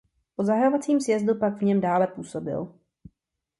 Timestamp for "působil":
2.07-2.73